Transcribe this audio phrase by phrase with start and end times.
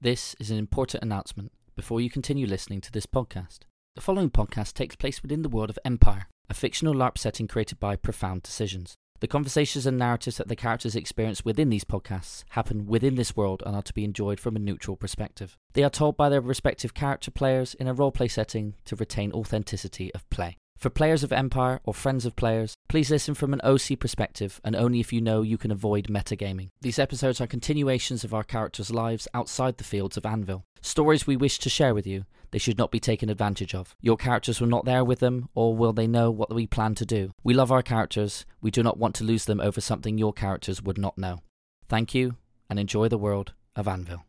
[0.00, 3.60] This is an important announcement before you continue listening to this podcast.
[3.94, 7.80] The following podcast takes place within the world of Empire, a fictional LARP setting created
[7.80, 8.94] by Profound Decisions.
[9.20, 13.62] The conversations and narratives that the characters experience within these podcasts happen within this world
[13.64, 15.56] and are to be enjoyed from a neutral perspective.
[15.72, 20.12] They are told by their respective character players in a roleplay setting to retain authenticity
[20.14, 20.58] of play.
[20.76, 24.76] For players of Empire or friends of players, please listen from an OC perspective and
[24.76, 26.68] only if you know you can avoid metagaming.
[26.82, 30.64] These episodes are continuations of our characters' lives outside the fields of Anvil.
[30.82, 33.96] Stories we wish to share with you, they should not be taken advantage of.
[34.02, 37.06] Your characters were not there with them, or will they know what we plan to
[37.06, 37.30] do?
[37.42, 40.82] We love our characters, we do not want to lose them over something your characters
[40.82, 41.40] would not know.
[41.88, 42.36] Thank you,
[42.68, 44.25] and enjoy the world of Anvil.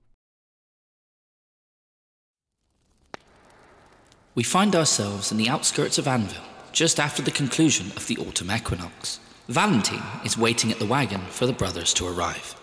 [4.37, 8.51] We find ourselves in the outskirts of Anvil, just after the conclusion of the autumn
[8.51, 9.19] equinox.
[9.47, 12.53] Valentine is waiting at the wagon for the brothers to arrive.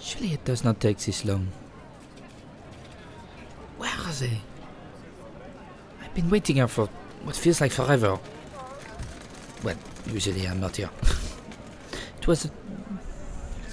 [0.00, 1.48] Surely it does not take this long.
[3.76, 4.40] Where are they?
[6.02, 6.86] I've been waiting here for
[7.24, 8.18] what feels like forever.
[9.62, 10.88] Well, usually I'm not here.
[12.22, 12.50] it was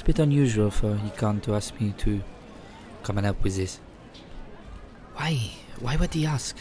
[0.06, 2.22] bit unusual for Ikahn to ask me to
[3.02, 3.80] come and help with this.
[5.16, 5.52] Why?
[5.80, 6.56] Why would he ask?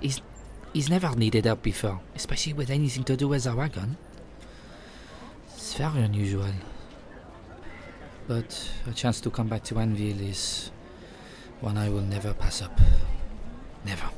[0.00, 0.22] He's
[0.72, 3.96] he's never needed help before, especially with anything to do with our wagon.
[5.48, 6.52] It's very unusual.
[8.28, 10.70] But a chance to come back to Anvil is
[11.60, 12.78] one I will never pass up.
[13.84, 14.10] Never.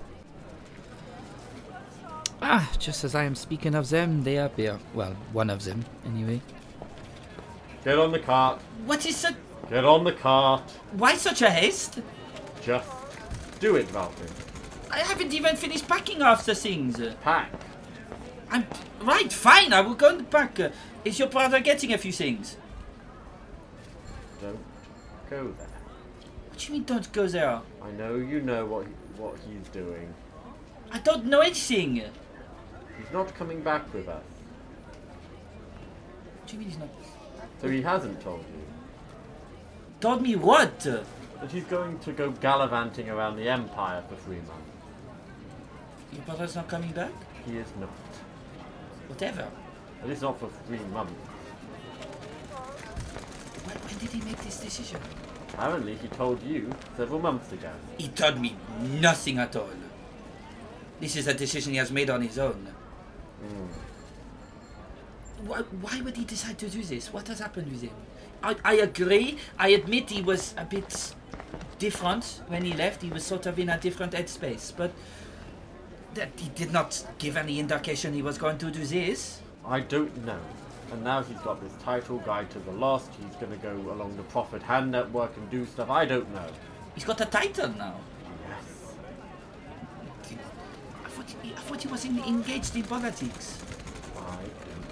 [2.42, 4.78] Ah, just as I am speaking of them, they appear.
[4.94, 6.40] Well, one of them, anyway.
[7.88, 8.60] Get on the cart.
[8.84, 9.30] What is so?
[9.70, 10.60] Get on the cart.
[10.92, 12.00] Why such a haste?
[12.60, 12.86] Just
[13.60, 14.28] do it, Valkyrie.
[14.90, 17.00] I haven't even finished packing the things.
[17.22, 17.50] Pack.
[18.50, 18.66] I'm
[19.00, 19.32] right.
[19.32, 20.58] Fine, I will go and pack.
[21.02, 22.58] Is your brother getting a few things?
[24.42, 24.58] Don't
[25.30, 25.66] go there.
[26.50, 26.84] What do you mean?
[26.84, 27.62] Don't go there.
[27.82, 28.86] I know you know what
[29.16, 30.12] what he's doing.
[30.90, 31.94] I don't know anything.
[31.94, 34.22] He's not coming back with us.
[36.36, 36.90] What do you mean he's not?
[37.60, 38.62] So he hasn't told you
[40.00, 40.78] Told me what?
[40.80, 44.72] that he's going to go gallivanting around the Empire for three months.
[46.12, 47.12] Your brother's not coming back?
[47.46, 47.90] He is not.
[49.08, 49.48] Whatever.
[50.02, 51.12] At least not for three months.
[53.64, 55.00] When, when did he make this decision?
[55.54, 57.70] Apparently, he told you several months ago.
[57.98, 58.56] He told me
[59.00, 59.70] nothing at all.
[61.00, 62.68] This is a decision he has made on his own.
[63.42, 63.66] Hmm.
[65.44, 67.12] Why, why would he decide to do this?
[67.12, 67.94] What has happened with him?
[68.42, 69.38] I, I agree.
[69.58, 71.14] I admit he was a bit
[71.78, 73.02] different when he left.
[73.02, 74.72] He was sort of in a different headspace.
[74.76, 74.92] But
[76.14, 79.40] that he did not give any indication he was going to do this.
[79.64, 80.40] I don't know.
[80.92, 83.10] And now he's got this title guide to the lost.
[83.22, 85.90] He's going to go along the Prophet Hand Network and do stuff.
[85.90, 86.46] I don't know.
[86.94, 87.94] He's got a title now.
[88.48, 88.94] Yes.
[91.04, 93.62] I thought he, I thought he was in, engaged in politics.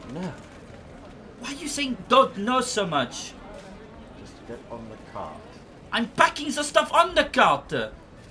[0.08, 0.32] I don't know.
[1.40, 3.32] Why are you saying don't know so much?
[4.20, 5.36] Just get on the cart.
[5.92, 7.72] I'm packing the stuff on the cart.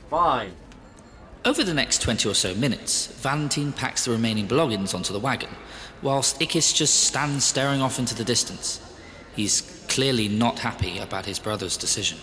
[0.10, 0.54] Fine.
[1.44, 5.50] Over the next 20 or so minutes, Valentine packs the remaining belongings onto the wagon,
[6.02, 8.82] whilst Ikis just stands staring off into the distance.
[9.36, 12.18] He's clearly not happy about his brother's decision.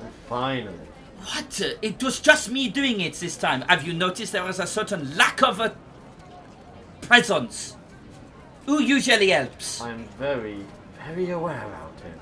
[0.00, 0.88] And finally.
[1.22, 1.60] What?
[1.82, 3.62] It was just me doing it this time.
[3.62, 5.76] Have you noticed there was a certain lack of a
[7.02, 7.76] presence?
[8.70, 9.80] Who usually helps?
[9.80, 10.64] I am very,
[11.04, 12.20] very aware about him.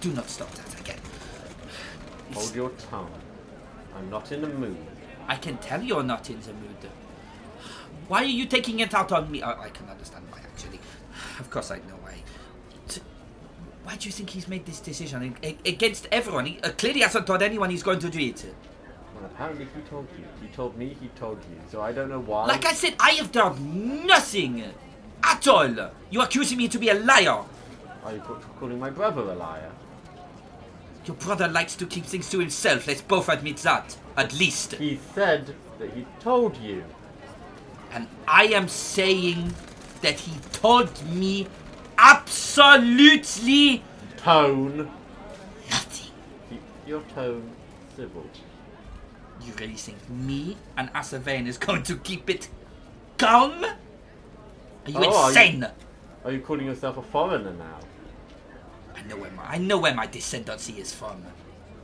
[0.00, 0.98] Do not stop that again.
[2.34, 3.12] Hold your tongue.
[3.94, 4.76] I'm not in the mood.
[5.28, 6.90] I can tell you're not in the mood.
[8.08, 9.40] Why are you taking it out on me?
[9.40, 10.80] Oh, I can understand why, actually.
[11.38, 12.16] Of course, I know why.
[13.84, 16.46] Why do you think he's made this decision against everyone?
[16.46, 18.52] He uh, clearly hasn't told anyone he's going to do it.
[19.24, 20.24] Apparently he told you.
[20.40, 21.60] He told me he told you.
[21.70, 22.46] So I don't know why.
[22.46, 24.64] Like I said, I have done nothing
[25.22, 25.90] at all.
[26.10, 27.44] You're accusing me to be a liar.
[28.04, 28.20] Are you
[28.58, 29.70] calling my brother a liar?
[31.04, 32.86] Your brother likes to keep things to himself.
[32.86, 34.74] Let's both admit that, at least.
[34.74, 36.84] He said that he told you.
[37.92, 39.54] And I am saying
[40.02, 41.46] that he told me
[41.98, 43.82] absolutely
[44.16, 44.90] Tone.
[45.70, 46.12] nothing.
[46.48, 47.50] Keep your tone
[47.96, 48.24] civil.
[49.44, 52.48] You really think me and Asavane is going to keep it
[53.18, 53.64] calm?
[53.64, 53.70] Are
[54.90, 55.66] you Oh, are you- insane?
[56.24, 57.78] Are you calling yourself a foreigner now?
[58.94, 61.22] I know where my I know where my descendancy is from.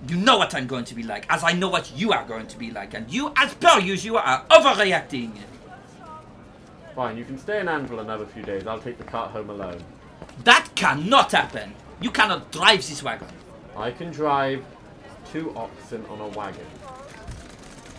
[0.06, 2.46] You know what I'm going to be like, as I know what you are going
[2.48, 5.32] to be like, and you, as per usual, are overreacting.
[6.94, 8.66] Fine, you can stay in Anvil another few days.
[8.66, 9.82] I'll take the cart home alone.
[10.44, 11.74] That cannot happen.
[12.02, 13.28] You cannot drive this wagon.
[13.74, 14.62] I can drive
[15.32, 16.66] two oxen on a wagon.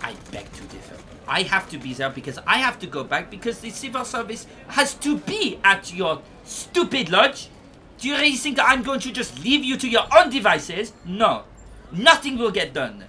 [0.08, 0.96] I beg to differ.
[1.28, 4.48] I have to be there because I have to go back because the civil service
[4.70, 7.50] has to be at your stupid lodge.
[7.98, 10.94] Do you really think that I'm going to just leave you to your own devices?
[11.06, 11.44] No.
[11.92, 13.04] Nothing will get done.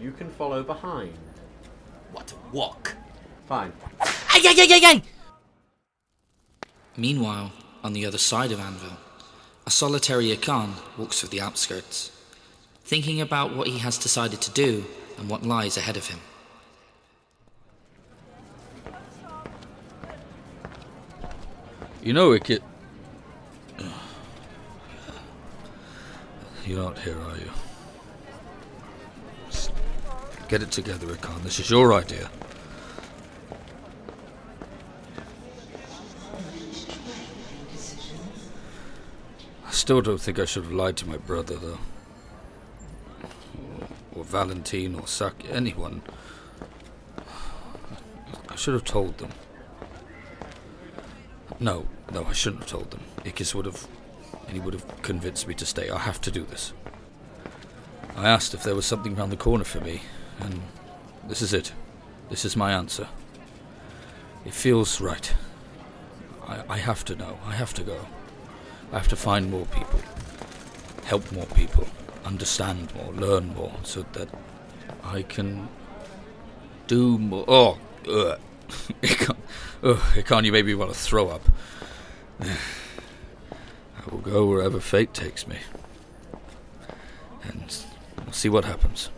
[0.00, 1.12] You can follow behind.
[2.12, 2.96] What a walk.
[3.46, 3.72] Fine.
[4.00, 5.02] Ay, ay, ay, ay, ay!
[6.96, 7.52] Meanwhile,
[7.84, 8.96] on the other side of Anvil,
[9.66, 12.10] a solitary Ikahn walks through the outskirts,
[12.82, 14.86] thinking about what he has decided to do
[15.18, 16.20] and what lies ahead of him.
[22.02, 22.60] You know, Ickit.
[26.64, 27.50] You're not here, are you?
[30.48, 31.42] Get it together, Ikahn.
[31.42, 32.30] This is your idea.
[39.66, 41.78] I still don't think I should have lied to my brother, though.
[44.28, 46.02] Valentine, or Saki, anyone.
[48.48, 49.30] I should have told them.
[51.58, 53.00] No, no, I shouldn't have told them.
[53.24, 53.86] Ikis would have.
[54.46, 55.90] And he would have convinced me to stay.
[55.90, 56.72] I have to do this.
[58.16, 60.02] I asked if there was something round the corner for me,
[60.40, 60.62] and
[61.26, 61.72] this is it.
[62.30, 63.08] This is my answer.
[64.44, 65.32] It feels right.
[66.46, 67.38] I, I have to know.
[67.46, 67.98] I have to go.
[68.92, 70.00] I have to find more people,
[71.04, 71.86] help more people,
[72.24, 74.28] understand more, learn more, so that
[75.04, 75.68] I can
[76.86, 77.44] do more.
[77.48, 77.78] Oh,
[78.08, 78.38] ugh.
[79.02, 79.38] it can't,
[79.82, 80.44] ugh, it can't.
[80.44, 81.42] You made me want to throw up.
[82.40, 85.58] I will go wherever fate takes me,
[87.42, 87.84] and
[88.24, 89.10] we'll see what happens.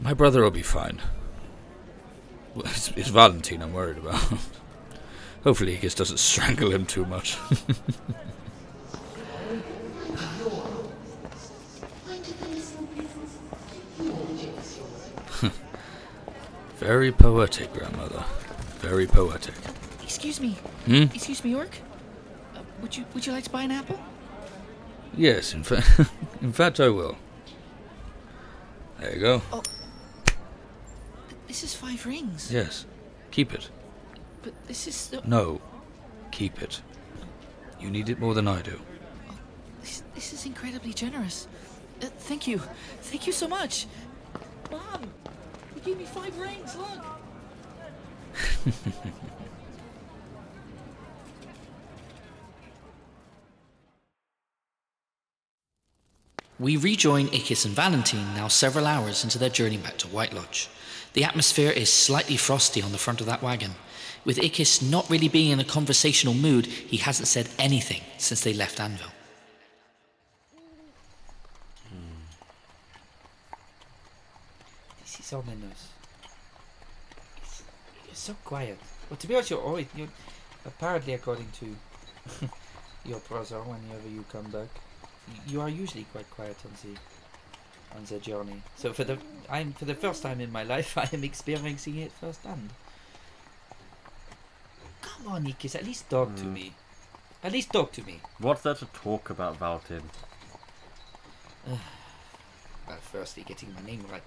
[0.00, 1.00] My brother will be fine.
[2.56, 4.20] It's, it's Valentine I'm worried about.
[5.44, 7.36] Hopefully, he just doesn't strangle him too much.
[16.84, 18.22] Very poetic, grandmother.
[18.80, 19.54] Very poetic.
[20.02, 20.50] Excuse me.
[20.84, 21.04] Hmm?
[21.14, 21.78] Excuse me, York.
[22.54, 23.98] Uh, would you Would you like to buy an apple?
[25.16, 25.88] Yes, in fact,
[26.42, 27.16] in fact, I will.
[29.00, 29.42] There you go.
[31.48, 32.52] This is five rings.
[32.52, 32.84] Yes,
[33.30, 33.70] keep it.
[34.42, 35.62] But this is the, No,
[36.32, 36.82] keep it.
[37.80, 38.78] You need it more than I do.
[39.80, 41.48] this, this is incredibly generous.
[42.02, 42.58] Uh, thank you.
[43.00, 43.86] Thank you so much.
[44.70, 45.00] Mom,
[45.84, 46.76] gave me five rings.
[46.76, 47.04] Look.
[56.60, 60.68] We rejoin Ikis and Valentine now several hours into their journey back to White Lodge.
[61.12, 63.72] The atmosphere is slightly frosty on the front of that wagon.
[64.24, 68.54] With Ikis not really being in a conversational mood, he hasn't said anything since they
[68.54, 69.10] left Anvil.
[75.24, 75.88] Is ominous.
[77.38, 77.62] It's,
[78.06, 78.78] you're so quiet.
[79.08, 79.86] Well, to be honest, you're always.
[79.96, 80.08] You're,
[80.66, 81.76] apparently, according to
[83.06, 84.68] your brother, whenever you come back,
[85.46, 88.60] you are usually quite quiet on the on the journey.
[88.76, 89.18] So for the
[89.48, 92.70] I'm for the first time in my life, I am experiencing it firsthand.
[95.00, 96.52] Come on, Ikis, at least talk to Hmm.
[96.54, 96.72] me.
[97.42, 98.20] At least talk to me.
[98.38, 100.02] What's there to talk about, Valtin?
[102.86, 104.22] Well, firstly, getting my name right.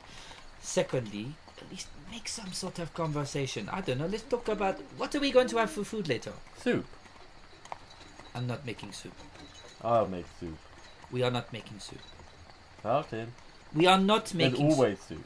[0.61, 3.69] Secondly, at least make some sort of conversation.
[3.71, 4.07] I don't know.
[4.07, 6.33] Let's talk about what are we going to have for food later.
[6.61, 6.85] Soup.
[8.35, 9.13] I'm not making soup.
[9.83, 10.57] I'll make soup.
[11.11, 11.99] We are not making soup.
[12.83, 13.27] Valtin.
[13.73, 14.67] We are not making.
[14.67, 15.17] There's always soup.
[15.17, 15.25] soup.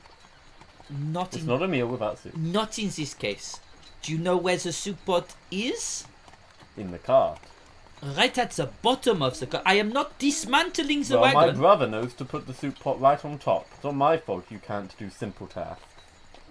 [1.00, 2.36] Not It's in not a meal without soup.
[2.38, 3.60] not in this case.
[4.02, 6.06] Do you know where the soup pot is?
[6.78, 7.40] In the cart.
[8.04, 9.62] Right at the bottom of the car.
[9.64, 13.24] I am not dismantling the well, my brother knows to put the soup pot right
[13.24, 13.68] on top.
[13.76, 15.84] It's not my fault you can't do simple tasks.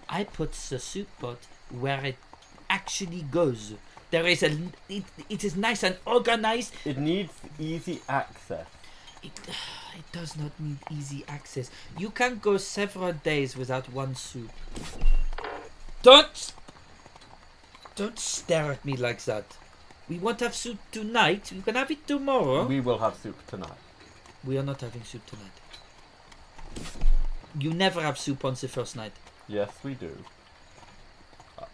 [0.08, 1.38] I put the soup pot
[1.70, 2.16] where it
[2.68, 3.74] actually goes.
[4.12, 4.56] There is a.
[4.88, 6.72] It, it is nice and organized.
[6.84, 8.66] It needs easy access.
[9.22, 9.32] It,
[9.98, 11.70] it does not need easy access.
[11.98, 14.50] You can go several days without one soup.
[16.02, 16.52] Don't!
[17.96, 19.44] Don't stare at me like that.
[20.10, 21.52] We won't have soup tonight.
[21.52, 22.66] You can have it tomorrow.
[22.66, 23.78] We will have soup tonight.
[24.42, 25.52] We are not having soup tonight.
[27.56, 29.12] You never have soup on the first night.
[29.48, 30.16] Yes, we do.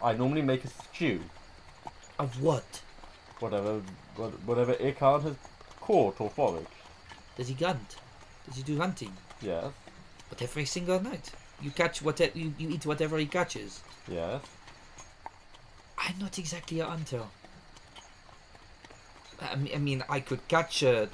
[0.03, 1.21] I normally make a stew.
[2.19, 2.81] Of what?
[3.39, 3.81] Whatever,
[4.15, 5.35] what- whatever Ikahn has
[5.81, 6.67] caught or foraged.
[7.37, 7.95] Does he hunt?
[8.45, 9.17] Does he do hunting?
[9.41, 9.71] Yes,
[10.29, 11.31] But every single night.
[11.59, 13.81] You catch whatever you, you eat whatever he catches.
[14.07, 14.41] yes.
[15.97, 17.23] I'm not exactly a hunter.
[19.41, 21.09] I mean, I, could catch a.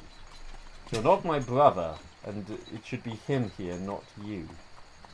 [0.92, 4.48] You're not my brother, and it should be him here, not you.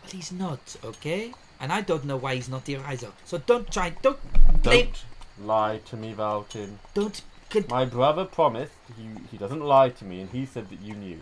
[0.02, 1.34] But he's not, okay?
[1.60, 3.12] And I don't know why he's not here either.
[3.26, 3.92] So don't try.
[4.02, 4.20] Don't.
[4.62, 5.04] Don't
[5.42, 6.76] lie to me, Valtin.
[6.94, 7.22] Don't.
[7.50, 10.94] Con- My brother promised he, he doesn't lie to me, and he said that you
[10.94, 11.20] knew.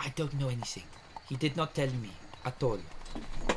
[0.00, 0.84] I don't know anything.
[1.28, 2.12] He did not tell me
[2.44, 2.78] at all.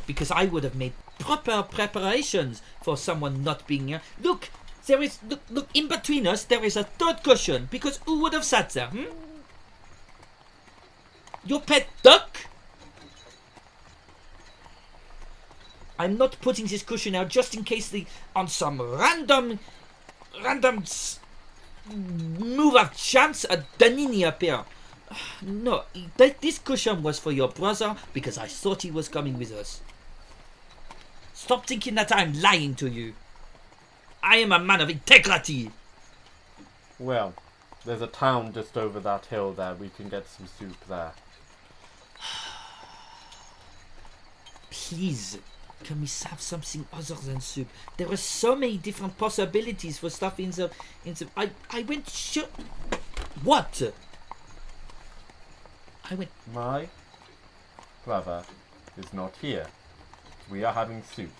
[0.06, 4.02] Because I would have made proper preparations for someone not being here.
[4.22, 4.50] Look,
[4.90, 8.34] there is look look in between us there is a third cushion because who would
[8.34, 8.88] have sat there?
[8.88, 9.06] Hmm?
[11.46, 12.38] Your pet duck?
[15.98, 18.06] I'm not putting this cushion out just in case the
[18.36, 19.60] on some random
[20.44, 20.84] random
[21.94, 24.66] move of chance a Danini appear.
[25.42, 25.84] No,
[26.18, 29.82] this cushion was for your brother because I thought he was coming with us.
[31.34, 33.14] Stop thinking that I'm lying to you.
[34.22, 35.72] I am a man of integrity.
[36.98, 37.34] Well,
[37.86, 39.74] there's a town just over that hill there.
[39.74, 41.14] We can get some soup there.
[44.70, 45.38] Please,
[45.84, 47.70] can we have something other than soup?
[47.98, 50.70] There are so many different possibilities for stuff in the
[51.06, 51.28] in the.
[51.38, 52.48] I I went sure.
[53.44, 53.94] What?
[56.12, 56.32] I went.
[56.54, 56.90] My
[58.04, 58.44] brother
[58.98, 59.68] is not here.
[60.52, 61.32] We are having soup.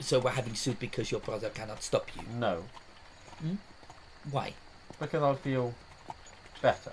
[0.00, 2.22] So we're having soup because your brother cannot stop you.
[2.38, 2.64] No,
[3.40, 3.54] hmm?
[4.30, 4.54] Why?
[5.00, 5.74] because I'll feel
[6.62, 6.92] better.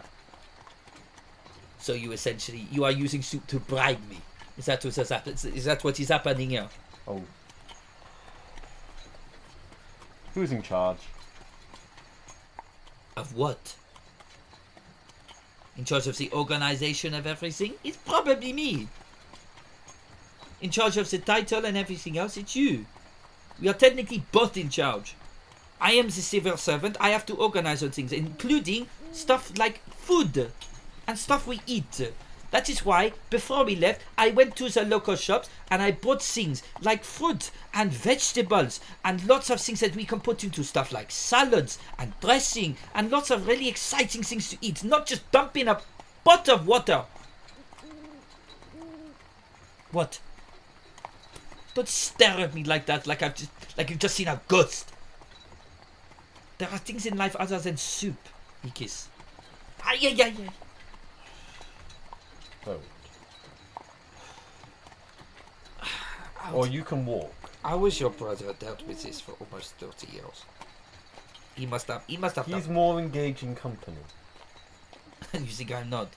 [1.79, 4.17] So you essentially you are using soup to bribe me.
[4.57, 5.45] Is that what has happened?
[5.53, 6.67] Is that what is happening here?
[7.07, 7.21] Oh.
[10.33, 10.97] Who's in charge?
[13.15, 13.75] Of what?
[15.77, 17.73] In charge of the organization of everything?
[17.83, 18.87] It's probably me.
[20.61, 22.85] In charge of the title and everything else, it's you.
[23.59, 25.15] We are technically both in charge.
[25.79, 26.97] I am the civil servant.
[26.99, 30.51] I have to organize on things, including stuff like food
[31.07, 32.11] and stuff we eat.
[32.51, 36.23] That is why, before we left, I went to the local shops and I bought
[36.23, 40.91] things like fruit and vegetables and lots of things that we can put into stuff
[40.91, 45.57] like salads and dressing and lots of really exciting things to eat, not just dump
[45.57, 45.81] in a
[46.23, 47.03] pot of water.
[49.91, 50.19] What?
[51.77, 54.91] Don't stare at me like that, like I've just, like you've just seen a ghost.
[56.57, 58.17] There are things in life other than soup,
[58.65, 59.05] Ikis.
[59.85, 60.49] Ay, ay, ay, ay.
[62.65, 62.81] So.
[66.51, 67.31] Or you can walk.
[67.63, 70.45] How was your brother dealt with this for almost 30 years?
[71.53, 72.73] He must have, he must have He's done.
[72.73, 73.97] more engaging company.
[75.33, 76.09] you think I'm not?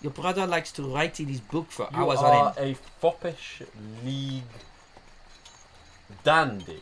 [0.00, 2.70] Your brother likes to write in his book for You hours on end.
[2.70, 3.62] a foppish
[4.04, 4.42] league
[6.24, 6.80] dandy.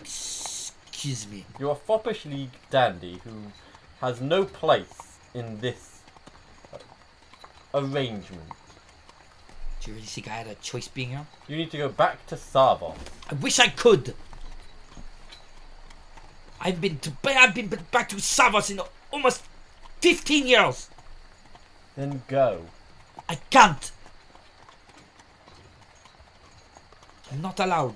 [0.00, 1.44] Excuse me.
[1.58, 3.32] You're a foppish league dandy who
[4.00, 6.00] has no place in this
[6.72, 6.78] uh,
[7.74, 8.50] arrangement.
[9.80, 11.26] Do you really think I had a choice being here?
[11.48, 12.96] You need to go back to Sarvos.
[13.30, 14.14] I wish I could.
[16.60, 18.80] I've been to I've been back to Sarvos in
[19.12, 19.42] almost
[20.00, 20.88] 15 years.
[21.96, 22.62] Then go.
[23.28, 23.90] I can't.
[27.32, 27.94] I'm not allowed.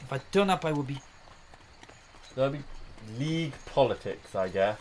[0.00, 0.98] If I turn up, I will be.
[2.34, 2.62] There'll be
[3.18, 4.78] league politics, I guess.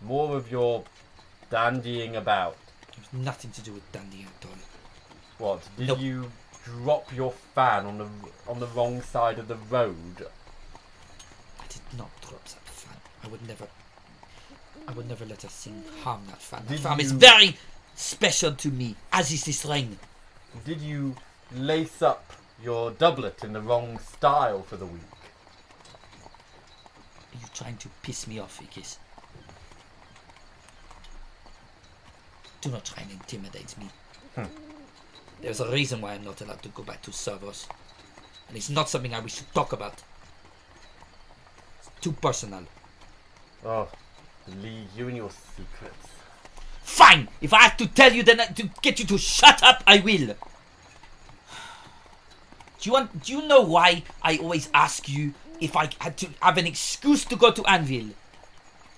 [0.00, 0.84] More of your
[1.50, 2.56] dandying about.
[2.96, 4.56] There's nothing to do with dandying at all.
[5.38, 5.68] What?
[5.76, 5.98] Did Nope.
[6.00, 6.30] you
[6.64, 8.08] drop your fan on the
[8.46, 10.26] on the wrong side of the road?
[11.58, 12.96] I did not drop that fan.
[13.24, 13.66] I would never.
[14.88, 16.62] I would never let a thing harm that fan.
[16.66, 17.56] That Did fan is you- very
[17.94, 19.98] special to me, as is this ring.
[20.64, 21.16] Did you
[21.54, 22.32] lace up
[22.62, 25.02] your doublet in the wrong style for the week?
[27.34, 28.96] Are you trying to piss me off, Ikis?
[32.60, 33.88] Do not try and intimidate me.
[34.34, 34.44] Hmm.
[35.40, 37.66] There's a reason why I'm not allowed to go back to Sarvos.
[38.48, 40.02] And it's not something I wish to talk about.
[41.78, 42.64] It's too personal.
[43.64, 43.88] Oh,
[44.48, 46.08] league, you and your secrets.
[46.82, 47.28] Fine!
[47.40, 50.00] If I have to tell you then uh, to get you to shut up, I
[50.00, 50.34] will.
[52.80, 56.28] Do you want do you know why I always ask you if I had to
[56.40, 58.08] have an excuse to go to Anvil?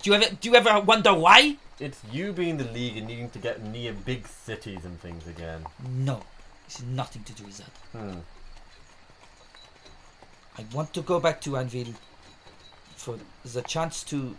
[0.01, 1.57] Do you ever do you ever wonder why?
[1.79, 5.65] It's you being the league and needing to get near big cities and things again.
[5.85, 6.23] No.
[6.65, 7.99] Has nothing to do with that.
[7.99, 8.19] Hmm.
[10.57, 11.93] I want to go back to Anvil
[12.95, 14.37] for the chance to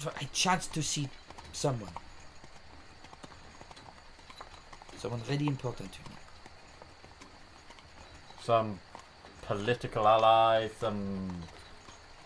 [0.00, 1.08] for a chance to see
[1.52, 1.92] someone.
[4.96, 6.16] Someone really important to me.
[8.42, 8.80] Some
[9.42, 11.42] political ally, some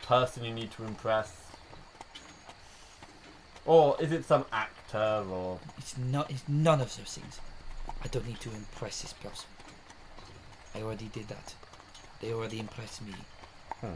[0.07, 1.33] person you need to impress?
[3.67, 6.31] Or is it some actor or It's not.
[6.31, 7.41] It's none of those things.
[8.03, 9.49] I don't need to impress this person.
[10.75, 11.55] I already did that.
[12.21, 13.15] They already impressed me.
[13.81, 13.95] Hmm.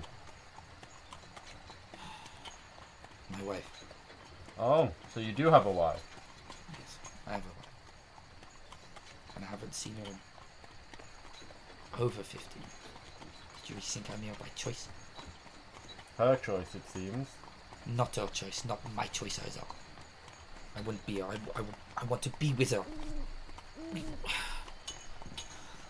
[3.33, 3.85] My wife.
[4.59, 6.03] Oh, so you do have a wife.
[6.73, 7.69] Yes, I have a wife.
[9.37, 10.19] And I haven't seen her in
[12.01, 12.63] over 15.
[13.63, 14.89] Did you really think I'm here by choice?
[16.17, 17.29] Her choice, it seems.
[17.87, 19.65] Not her choice, not my choice either.
[20.77, 21.27] I wouldn't be her.
[21.27, 21.63] I, I,
[21.99, 22.83] I want to be with her.
[23.95, 24.03] I,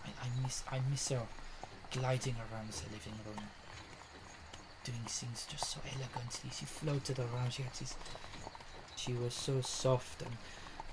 [0.07, 1.23] I miss I miss her
[1.90, 3.45] gliding around the living room,
[4.88, 6.50] doing things just so elegantly.
[6.52, 7.52] She floated around.
[7.52, 7.95] She had this.
[8.97, 10.37] She was so soft and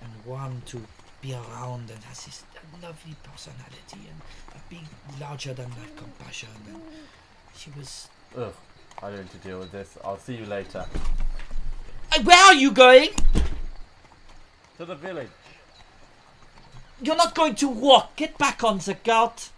[0.01, 0.81] and warm to
[1.21, 2.43] be around, and has this
[2.81, 4.21] lovely personality and
[4.53, 4.85] a big,
[5.19, 6.49] larger than life compassion.
[6.67, 6.81] And
[7.55, 8.09] she was.
[8.37, 8.53] Ugh,
[9.01, 9.97] I don't need to deal with this.
[10.03, 10.85] I'll see you later.
[12.23, 13.09] Where are you going?
[14.77, 15.29] To the village.
[17.01, 18.15] You're not going to walk.
[18.15, 19.49] Get back on the cart.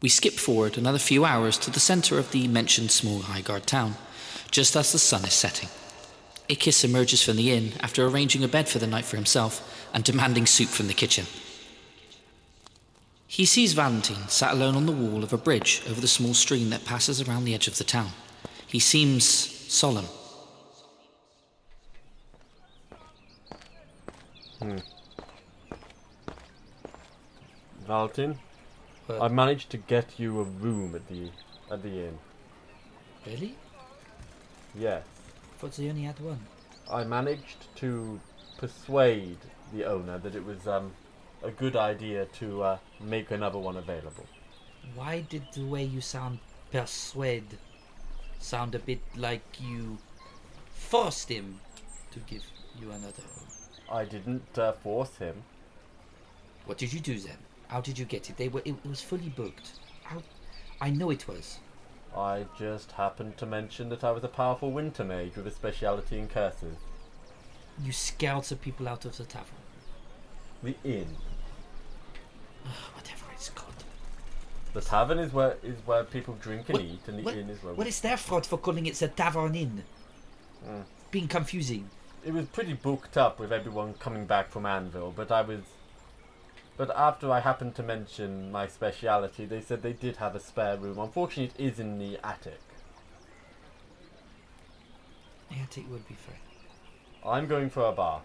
[0.00, 3.96] We skip forward another few hours to the centre of the mentioned small Highguard town,
[4.50, 5.68] just as the sun is setting.
[6.48, 10.04] Ikis emerges from the inn after arranging a bed for the night for himself and
[10.04, 11.26] demanding soup from the kitchen.
[13.26, 16.70] He sees Valentine sat alone on the wall of a bridge over the small stream
[16.70, 18.10] that passes around the edge of the town.
[18.66, 20.06] He seems solemn.
[24.60, 24.78] Hmm.
[27.86, 28.38] Valentin,
[29.08, 29.22] What?
[29.22, 31.30] I managed to get you a room at the
[31.70, 32.18] at the inn.
[33.26, 33.56] Really?
[34.74, 35.02] Yes.
[35.56, 36.40] thought they only had one.
[36.90, 38.20] I managed to
[38.58, 39.38] persuade
[39.72, 40.92] the owner that it was um,
[41.42, 44.26] a good idea to uh, make another one available.
[44.94, 47.56] Why did the way you sound persuade
[48.38, 49.96] sound a bit like you
[50.74, 51.60] forced him
[52.10, 52.44] to give
[52.78, 53.48] you another room?
[53.90, 55.44] I didn't uh, force him.
[56.66, 57.38] What did you do then?
[57.68, 58.36] How did you get it?
[58.36, 58.60] They were.
[58.64, 59.72] It, it was fully booked.
[60.04, 60.22] How?
[60.80, 61.58] I know it was.
[62.16, 66.18] I just happened to mention that I was a powerful winter mage with a speciality
[66.18, 66.76] in curses.
[67.84, 69.54] You scared the people out of the tavern.
[70.62, 71.14] The inn.
[72.94, 73.84] Whatever it's called.
[74.72, 77.50] The tavern is where is where people drink and What- eat, and the what- inn
[77.50, 77.74] is where.
[77.74, 79.84] What is their fault for calling it the tavern inn?
[80.66, 80.84] Mm.
[81.10, 81.88] Being confusing.
[82.24, 85.60] It was pretty booked up with everyone coming back from Anvil, but I was.
[86.78, 90.76] But after I happened to mention my speciality, they said they did have a spare
[90.76, 90.98] room.
[90.98, 92.60] Unfortunately, it is in the attic.
[95.70, 96.36] Think it would be fair.
[97.26, 98.22] I'm going for a bath.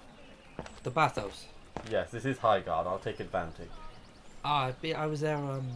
[0.84, 1.48] The bathhouse.
[1.90, 2.88] Yes, this is Highguard.
[2.88, 3.70] I'll take advantage.
[4.46, 5.38] Ah, I I was there.
[5.38, 5.68] Um,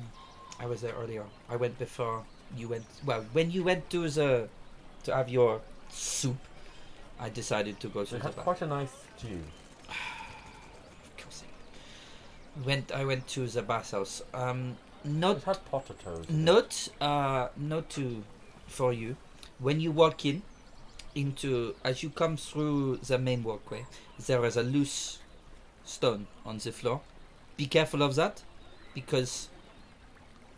[0.59, 1.23] I was there earlier.
[1.49, 2.23] I went before
[2.55, 2.85] you went.
[3.05, 4.49] Well, when you went to the
[5.03, 6.37] to have your soup,
[7.19, 8.43] I decided to go to the had bath.
[8.45, 9.41] quite a nice stew.
[12.57, 12.91] Of course I- Went.
[12.91, 14.21] I went to the bathhouse.
[14.33, 16.25] Um, not had potatoes.
[16.29, 18.23] not uh not to
[18.67, 19.15] for you.
[19.59, 20.41] When you walk in
[21.15, 23.85] into as you come through the main walkway,
[24.19, 25.19] there is a loose
[25.85, 27.01] stone on the floor.
[27.55, 28.43] Be careful of that
[28.93, 29.49] because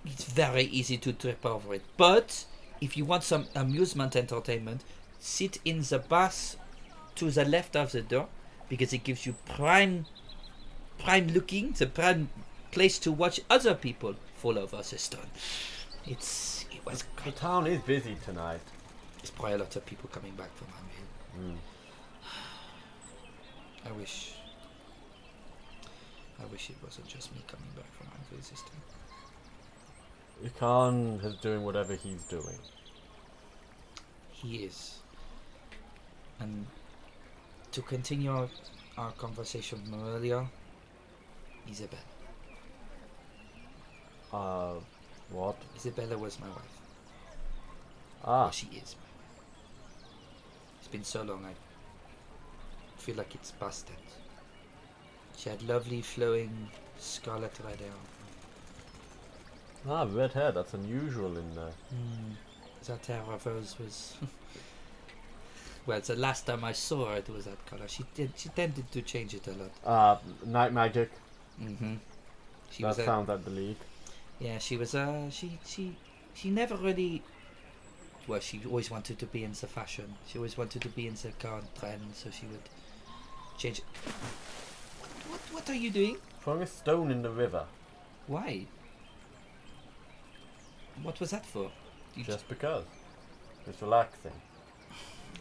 [0.05, 1.83] it's very easy to trip over it.
[1.97, 2.45] But
[2.81, 4.81] if you want some amusement entertainment,
[5.19, 6.55] sit in the bath
[7.15, 8.27] to the left of the door
[8.69, 10.05] because it gives you prime
[10.99, 12.29] prime looking the prime
[12.71, 15.27] place to watch other people fall over the stone.
[16.05, 17.35] It's it was The great.
[17.37, 18.61] town is busy tonight.
[19.17, 21.53] There's probably a lot of people coming back from Anvil.
[21.53, 21.57] Mm.
[23.87, 24.33] I wish.
[26.41, 28.81] I wish it wasn't just me coming back from Anvil this time.
[30.45, 32.59] Ikahn is doing whatever he's doing.
[34.31, 34.99] He is.
[36.39, 36.65] And
[37.73, 38.47] to continue our,
[38.97, 40.47] our conversation from earlier,
[41.71, 41.99] Isabel.
[44.31, 44.73] Uh,
[45.31, 45.55] what?
[45.75, 46.77] Isabella was my wife.
[48.23, 49.35] Ah, Well, she is my wife.
[50.79, 51.53] It's been so long, I
[52.99, 54.15] feel like it's past tense.
[55.37, 57.91] She had lovely flowing scarlet red hair.
[59.87, 60.51] ah, red hair.
[60.51, 61.71] That's unusual in there.
[61.93, 62.35] Mm,
[62.85, 64.17] that hair of hers was.
[65.85, 67.87] well, the last time I saw her, it was that color.
[67.87, 68.33] She did.
[68.35, 69.71] She tended to change it a lot.
[69.85, 71.09] Ah, night magic.
[71.61, 71.95] Mm-hmm.
[72.71, 73.77] She that was a, sounds like the league.
[74.39, 74.57] yeah.
[74.59, 75.95] She was uh She she
[76.33, 77.21] she never really.
[78.27, 80.15] Well, she always wanted to be in the fashion.
[80.27, 82.61] She always wanted to be in the current trend, so she would
[83.57, 83.81] Change.
[83.81, 86.17] What, what, what are you doing?
[86.41, 87.65] Throwing a stone in the river,
[88.27, 88.67] Why?
[91.03, 91.71] What was that for?
[92.15, 92.85] You just because.
[93.67, 94.31] It's relaxing.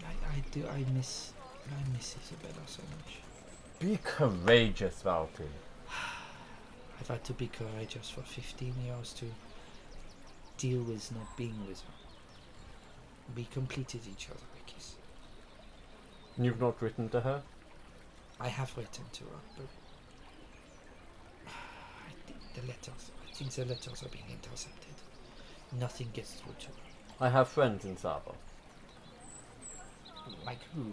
[0.04, 0.66] I, I do.
[0.66, 1.32] I miss.
[1.68, 3.18] I miss Isabella so much.
[3.78, 5.46] Be courageous, Valky.
[7.00, 9.26] I've had to be courageous for 15 years to
[10.56, 11.92] deal with not being with her.
[13.36, 14.92] We completed each other, Ikis.
[16.36, 17.42] You've not written to her?
[18.40, 19.66] I have written to her, but
[22.08, 23.10] I think the letters.
[23.28, 24.94] I think the letters are being intercepted.
[25.78, 26.72] Nothing gets through to her.
[27.20, 28.34] I have friends in Savo.
[30.44, 30.92] Like who?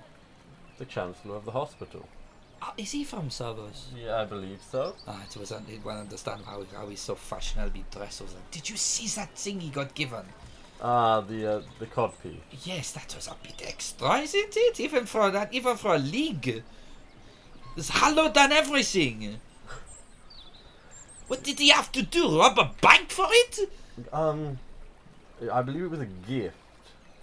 [0.78, 2.08] The Chancellor of the hospital.
[2.68, 3.86] Ah, is he from Sarvos?
[3.96, 4.96] Yeah, I believe so.
[5.08, 5.52] Ah, it was.
[5.52, 8.22] I didn't understand how how he's so fashionably dressed.
[8.22, 10.26] Was like, Did you see that thing he got given?
[10.82, 12.40] Ah, the uh, the codpiece.
[12.64, 14.80] Yes, that was a bit extra, isn't it?
[14.80, 16.64] Even for that, even for a league.
[17.78, 19.40] It's hallowed than everything.
[21.28, 22.40] What did he have to do?
[22.40, 23.72] Rob a bank for it?
[24.14, 24.60] Um,
[25.52, 26.56] I believe it was a gift.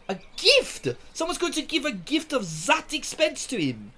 [0.09, 0.89] A gift?
[1.15, 3.93] Someone's going to give a gift of that expense to him.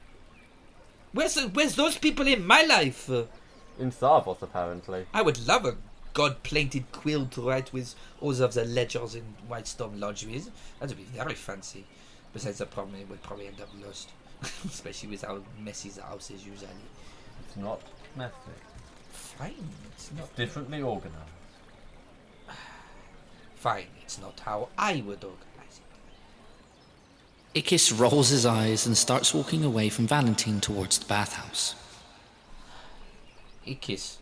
[1.14, 3.08] Where's where's those people in my life?
[3.08, 5.06] In Sarvos, apparently.
[5.14, 5.76] I would love a
[6.12, 10.50] god-plated quill to write with all of the ledgers in Whitestone Lodge with.
[10.80, 11.84] That would be very fancy.
[12.32, 14.10] Besides the problem, it would probably end up lost.
[14.64, 16.68] Especially with how messy the house is usually.
[17.46, 17.80] It's not
[18.16, 18.34] messy.
[19.12, 21.16] Fine, it's not Differently organized.
[23.54, 23.86] fine.
[24.02, 25.53] It's not how I would organize it.
[27.54, 31.76] Ikis rolls his eyes and starts walking away from Valentine towards the bathhouse.
[33.66, 34.16] Ikis,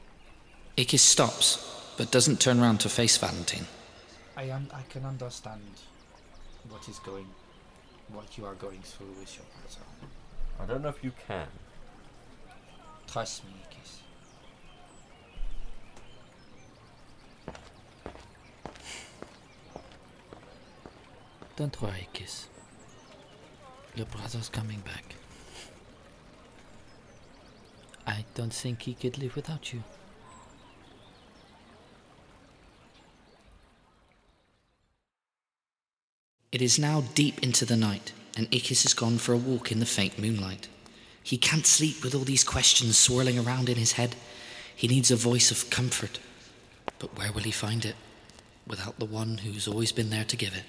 [0.77, 3.66] Ikis stops, but doesn't turn around to face Valentine.
[4.37, 5.62] I un- I can understand
[6.68, 7.27] what is going,
[8.09, 9.87] what you are going through with your brother.
[10.61, 11.49] I don't know if you can.
[13.11, 14.01] Trust me, Ikis.
[21.57, 22.49] Don't worry, Kiss.
[23.94, 25.14] Your brother's coming back.
[28.07, 29.83] I don't think he could live without you.
[36.50, 39.81] It is now deep into the night, and Ikis has gone for a walk in
[39.81, 40.68] the faint moonlight.
[41.22, 44.16] He can't sleep with all these questions swirling around in his head.
[44.74, 46.18] He needs a voice of comfort.
[46.98, 47.96] But where will he find it
[48.66, 50.64] without the one who's always been there to give it?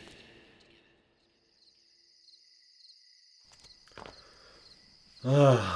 [5.26, 5.72] Are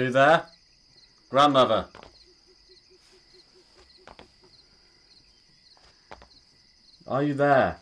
[0.00, 0.46] you there?
[1.28, 1.86] Grandmother.
[7.06, 7.76] Are you there?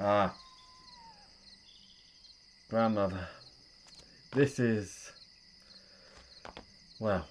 [0.00, 0.34] Ah.
[2.68, 3.28] Grandmother.
[4.32, 5.10] This is.
[7.00, 7.26] Well.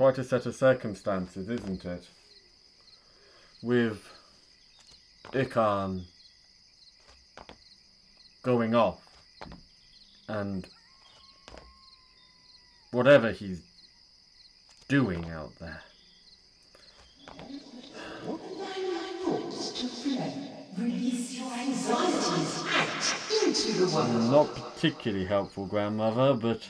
[0.00, 2.08] Quite a set of circumstances, isn't it?
[3.62, 4.02] With.
[5.32, 6.04] Ikahn
[8.42, 9.06] going off
[10.26, 10.66] and
[12.92, 13.60] whatever he's
[14.88, 15.82] doing out there.
[20.78, 24.30] Release your anxieties out into the world.
[24.30, 26.66] Not particularly helpful, grandmother, but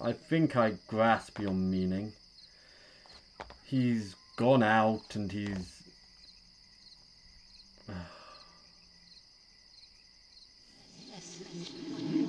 [0.00, 2.12] I think I grasp your meaning.
[3.64, 5.78] He's gone out and he's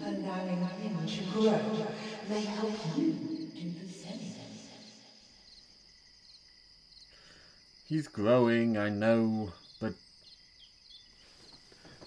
[0.05, 1.88] Allowing him to grow
[2.29, 3.15] may help do
[3.53, 4.19] the same.
[7.88, 9.93] He's growing, I know, but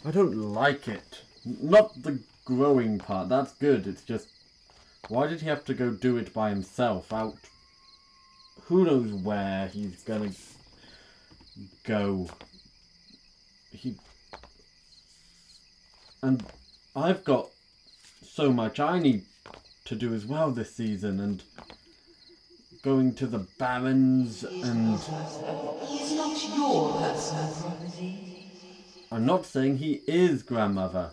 [0.04, 1.22] I don't like it.
[1.44, 3.86] Not the growing part, that's good.
[3.86, 4.28] It's just,
[5.08, 7.36] why did he have to go do it by himself out?
[8.64, 10.30] Who knows where he's gonna
[11.84, 12.28] go?
[13.70, 13.96] He.
[16.22, 16.44] And
[16.94, 17.50] I've got
[18.22, 19.24] so much I need
[19.86, 21.42] to do as well this season, and
[22.82, 24.98] going to the barons and.
[24.98, 28.52] He is not your personal property.
[29.10, 31.10] I'm not saying he is grandmother.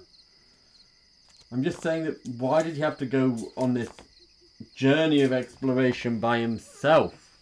[1.52, 3.90] I'm just saying that why did he have to go on this
[4.76, 7.38] journey of exploration by himself?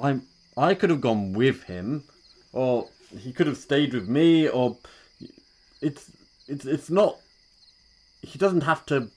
[0.00, 0.22] I'm
[0.56, 2.04] I could have gone with him,
[2.52, 4.76] or he could have stayed with me, or
[5.80, 6.10] it's
[6.48, 7.18] it's it's not.
[8.22, 9.08] He doesn't have to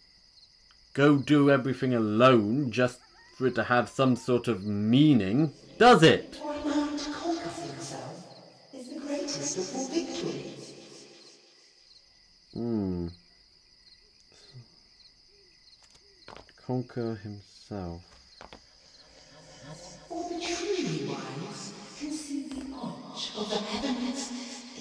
[0.93, 2.99] go do everything alone just
[3.37, 6.35] for it to have some sort of meaning, does it?
[6.35, 8.25] For a man to conquer himself
[8.73, 10.73] is the greatest of all victories.
[12.53, 13.07] Hmm.
[16.65, 18.01] Conquer himself.
[20.07, 24.31] For the truly wise can see the arch of the heavens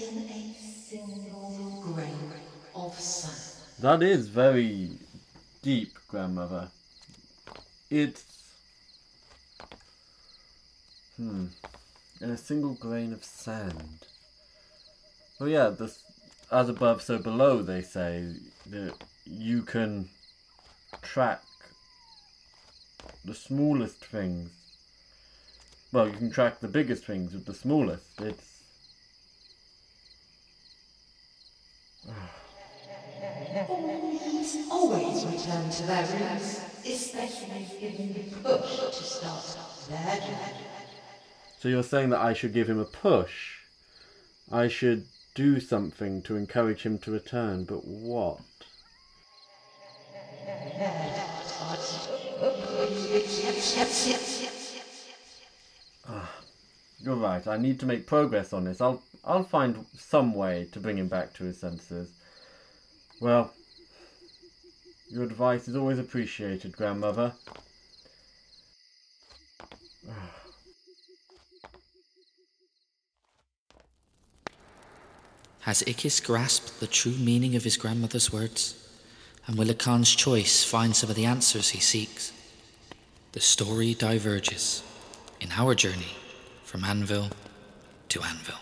[0.00, 2.32] in a single grain
[2.74, 3.66] of sand.
[3.80, 4.90] That is very
[5.62, 6.70] deep, grandmother.
[7.90, 8.24] It's.
[11.16, 11.46] Hmm.
[12.20, 14.06] In a single grain of sand.
[15.40, 16.04] Oh, yeah, this,
[16.52, 20.08] as above, so below, they say that you can
[21.02, 21.42] track
[23.24, 24.50] the smallest things.
[25.92, 28.20] Well, you can track the biggest things with the smallest.
[28.20, 28.62] It's.
[33.68, 39.56] Always, always return to their roots, especially if you push to start
[39.88, 40.66] their journey.
[41.60, 43.58] So you're saying that I should give him a push?
[44.50, 48.40] I should do something to encourage him to return, but what?
[56.08, 56.30] Ah,
[56.98, 57.46] you're right.
[57.46, 58.80] I need to make progress on this.
[58.80, 62.10] I'll I'll find some way to bring him back to his senses.
[63.20, 63.52] Well,
[65.08, 67.34] your advice is always appreciated, grandmother.
[75.60, 78.74] Has Ikis grasped the true meaning of his grandmother's words?
[79.46, 82.32] And will Ikahn's choice find some of the answers he seeks?
[83.32, 84.82] The story diverges
[85.40, 86.16] in our journey
[86.64, 87.30] from anvil
[88.10, 88.56] to anvil.